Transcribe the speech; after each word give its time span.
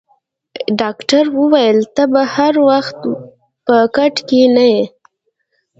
ډاکټر 0.79 1.25
وویل: 1.39 1.79
ته 1.95 2.03
به 2.13 2.21
هر 2.35 2.53
وخت 2.69 2.99
په 3.65 3.75
کټ 3.95 4.15
کې 4.27 4.41
نه 4.55 4.65
یې. 4.73 4.83